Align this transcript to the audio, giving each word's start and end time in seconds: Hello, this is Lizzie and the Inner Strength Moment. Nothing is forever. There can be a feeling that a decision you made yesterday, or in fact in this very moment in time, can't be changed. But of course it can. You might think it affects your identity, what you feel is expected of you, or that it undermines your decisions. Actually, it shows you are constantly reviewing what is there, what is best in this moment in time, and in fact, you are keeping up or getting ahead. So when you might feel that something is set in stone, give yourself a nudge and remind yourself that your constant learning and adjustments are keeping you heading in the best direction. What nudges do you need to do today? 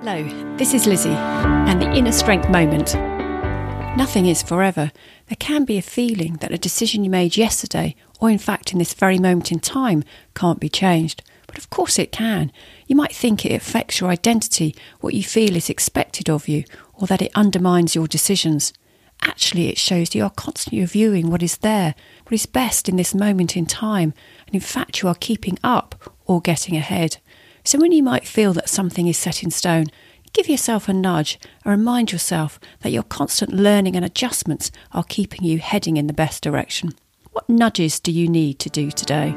Hello, 0.00 0.22
this 0.56 0.74
is 0.74 0.86
Lizzie 0.86 1.08
and 1.08 1.82
the 1.82 1.90
Inner 1.90 2.12
Strength 2.12 2.48
Moment. 2.50 2.94
Nothing 3.96 4.26
is 4.26 4.44
forever. 4.44 4.92
There 5.26 5.36
can 5.40 5.64
be 5.64 5.76
a 5.76 5.82
feeling 5.82 6.34
that 6.34 6.52
a 6.52 6.56
decision 6.56 7.02
you 7.02 7.10
made 7.10 7.36
yesterday, 7.36 7.96
or 8.20 8.30
in 8.30 8.38
fact 8.38 8.70
in 8.70 8.78
this 8.78 8.94
very 8.94 9.18
moment 9.18 9.50
in 9.50 9.58
time, 9.58 10.04
can't 10.36 10.60
be 10.60 10.68
changed. 10.68 11.24
But 11.48 11.58
of 11.58 11.68
course 11.70 11.98
it 11.98 12.12
can. 12.12 12.52
You 12.86 12.94
might 12.94 13.12
think 13.12 13.44
it 13.44 13.50
affects 13.50 13.98
your 13.98 14.08
identity, 14.08 14.72
what 15.00 15.14
you 15.14 15.24
feel 15.24 15.56
is 15.56 15.68
expected 15.68 16.30
of 16.30 16.46
you, 16.46 16.62
or 16.94 17.08
that 17.08 17.20
it 17.20 17.32
undermines 17.34 17.96
your 17.96 18.06
decisions. 18.06 18.72
Actually, 19.22 19.68
it 19.68 19.78
shows 19.78 20.14
you 20.14 20.22
are 20.22 20.30
constantly 20.30 20.78
reviewing 20.78 21.28
what 21.28 21.42
is 21.42 21.56
there, 21.56 21.96
what 22.22 22.32
is 22.32 22.46
best 22.46 22.88
in 22.88 22.94
this 22.94 23.16
moment 23.16 23.56
in 23.56 23.66
time, 23.66 24.14
and 24.46 24.54
in 24.54 24.60
fact, 24.60 25.02
you 25.02 25.08
are 25.08 25.16
keeping 25.16 25.58
up 25.64 26.14
or 26.24 26.40
getting 26.40 26.76
ahead. 26.76 27.16
So 27.68 27.78
when 27.78 27.92
you 27.92 28.02
might 28.02 28.26
feel 28.26 28.54
that 28.54 28.70
something 28.70 29.08
is 29.08 29.18
set 29.18 29.42
in 29.42 29.50
stone, 29.50 29.88
give 30.32 30.48
yourself 30.48 30.88
a 30.88 30.94
nudge 30.94 31.38
and 31.66 31.70
remind 31.70 32.12
yourself 32.12 32.58
that 32.80 32.92
your 32.92 33.02
constant 33.02 33.52
learning 33.52 33.94
and 33.94 34.06
adjustments 34.06 34.70
are 34.92 35.04
keeping 35.04 35.44
you 35.44 35.58
heading 35.58 35.98
in 35.98 36.06
the 36.06 36.14
best 36.14 36.42
direction. 36.42 36.92
What 37.32 37.46
nudges 37.46 38.00
do 38.00 38.10
you 38.10 38.26
need 38.26 38.58
to 38.60 38.70
do 38.70 38.90
today? 38.90 39.34